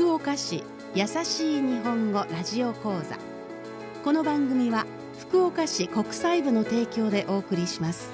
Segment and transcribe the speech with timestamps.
[0.00, 3.18] 福岡市やさしい日本語ラジオ講座。
[4.02, 4.86] この番組は
[5.18, 8.10] 福岡市国際部の提供でお送りします。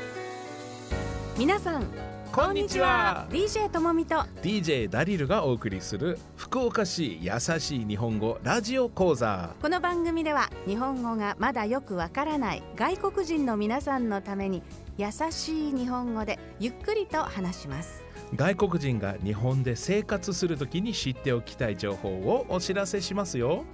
[1.39, 1.87] 皆さん
[2.33, 3.27] こんにちは。
[3.31, 4.17] DJ ともみと。
[4.43, 9.55] DJ ダリルがお送りする福岡市やさしい日本語ラジオ講座。
[9.63, 14.63] この番組では日本語がまだよくわからない外国人の皆さんのために
[14.99, 18.05] 優しい日本語でゆっくりと話します。
[18.35, 23.65] 外国人が日本で生活するときに知っておきたい情報をお知らせしますよ。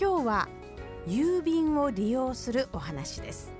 [0.00, 0.48] 今日は
[1.06, 3.52] 郵便を利用するお話です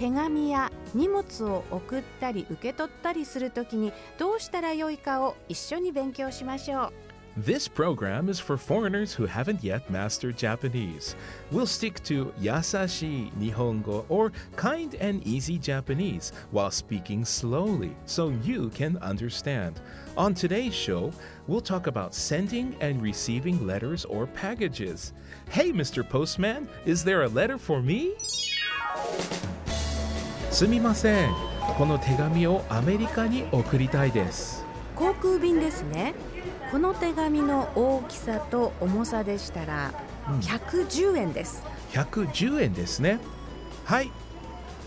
[0.00, 6.92] 手紙や荷物を送ったり受け取ったりするときにどうしたらよいかを一緒に勉強しましょう
[7.38, 11.14] This program is for foreigners who haven't yet mastered Japanese.
[11.50, 18.70] We'll stick to yasashi Nihongo or kind and easy Japanese while speaking slowly so you
[18.70, 19.82] can understand.
[20.16, 21.12] On today's show,
[21.46, 25.12] we'll talk about sending and receiving letters or packages.
[25.50, 26.08] Hey, Mr.
[26.08, 28.14] Postman, is there a letter for me?
[30.51, 31.33] すみません。
[31.77, 34.65] この手紙をアメリカに送りたいです。
[34.95, 36.13] 航空便ですね。
[36.71, 39.93] この手紙の大きさと重さでしたら
[40.29, 40.39] うん。
[40.39, 41.63] 110円です。
[41.93, 43.19] 110円ですね。
[43.85, 44.11] はい。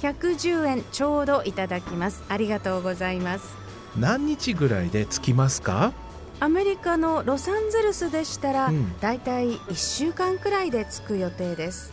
[0.03, 2.23] 110円ちょうどいただきます。
[2.29, 3.57] ありがとうございます。
[3.97, 5.93] 何日ぐらいで着きますか？
[6.41, 9.01] アメリカのロサンゼルスでしたら、うん。
[9.01, 11.91] だいたい1週間くらいで着く予定です。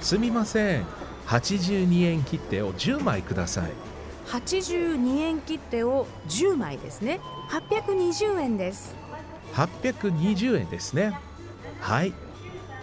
[0.00, 0.86] すみません
[1.26, 3.70] 82円切手を10枚ください。
[4.26, 7.20] 82円切手を10枚ですね。
[7.50, 8.94] 820円です。
[9.52, 11.18] 820円ですね。
[11.80, 12.12] はい。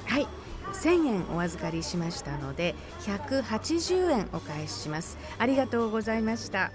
[0.06, 0.28] はい。
[0.74, 5.18] 1000円お預かりしましたので180円お返しします。
[5.38, 6.72] ありがとうございました。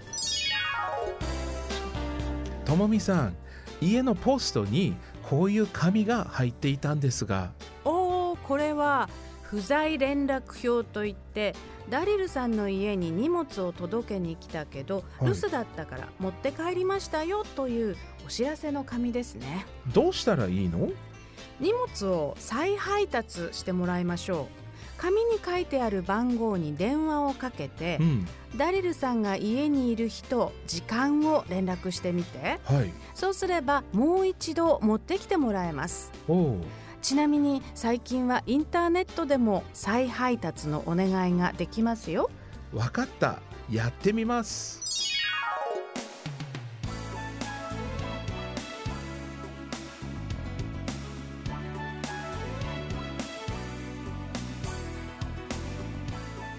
[2.65, 3.37] ともみさん
[3.81, 7.51] 家のポストにこういう紙が入っていたんですが。
[7.85, 9.09] おおこれは
[9.51, 11.55] 不在連絡票といって
[11.89, 15.33] ダリルさんの家に荷物を届けに来たけど、はい。
[15.33, 17.97] 留守だったから持って帰りましたよという
[18.27, 19.67] お知らせの紙ですね。
[19.93, 20.91] どうしたらいいの？
[21.61, 24.47] 荷物を再配達してもらいましょう。
[24.99, 28.27] 紙に書いてある番号に電話をかけてう、ん。
[28.57, 32.59] ダリルさんが家にいる日と時間を連絡してみて。
[32.65, 32.93] はい。
[33.15, 36.13] そうすればもう一度持ってきてもらえます
[37.03, 42.31] ちなみに最近はインターネットでも再配達のお願いができますよ。
[42.75, 43.41] わかった。
[43.71, 44.87] やってみます。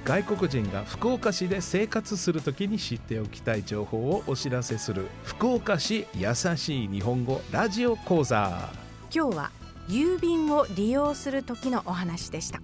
[0.07, 8.71] 外国人が福岡市で生活するときに知っておきたい情報をお知らせする福岡市やさしい日本語ラジオ講座。
[9.13, 9.51] 今日は
[9.87, 12.61] 郵便を利用する時のお話でした。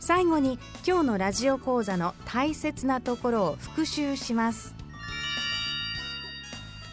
[0.00, 4.74] 最後に今日のラジオ講座の大切なところを復習します。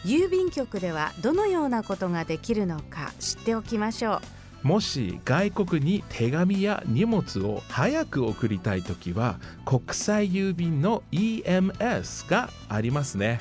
[0.04, 4.20] 郵便局ではどのようなことができるのか知っておきましょ
[4.64, 4.66] う。
[4.66, 13.40] もし外国に手紙や荷物を早く送りたいときは国際郵便の EMS がありますね。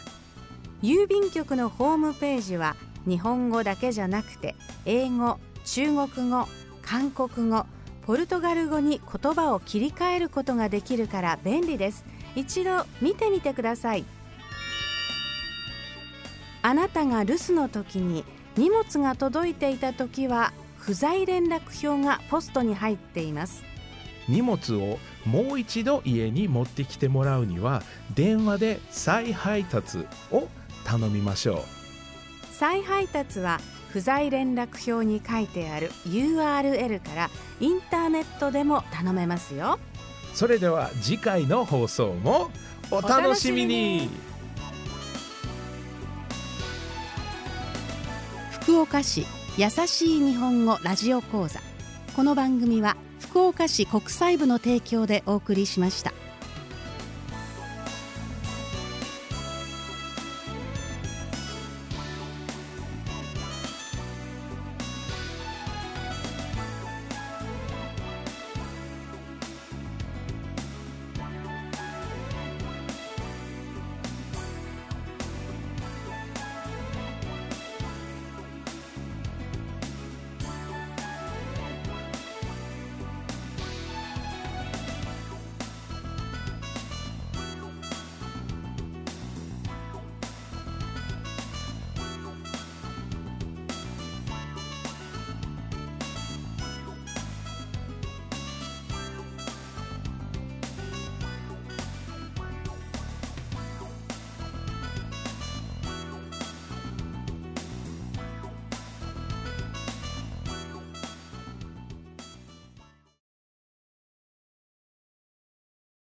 [0.82, 2.76] 郵便局のホームページは
[3.10, 4.56] 日本語だけじゃなくて
[4.86, 6.48] 英語中国語
[6.84, 7.66] 韓国語
[8.04, 12.06] ポルトガル語に言葉を切り替えることができるから便利です。
[12.36, 14.06] 一度見てみてください。
[16.62, 18.26] あなたが留守の時に
[18.58, 23.64] 荷物が届いていた時は不在連絡票がポストに入っています。
[24.28, 27.84] 荷物をもう一度家に持ってきてもらうには
[28.16, 30.48] 電話で再配達を
[30.84, 31.79] 頼みましょう。
[32.60, 37.30] 再配達は不在連絡表に書いてある URL から
[37.62, 39.80] インターネットでも頼めますよ。
[40.34, 42.52] うそれでは次回の放送も
[42.92, 44.10] お楽しみに。
[48.52, 49.26] 福岡市
[49.58, 51.62] やさしい日本語ラジオ講座。
[52.14, 56.12] この番組は福岡市国際部の提供でお送りしました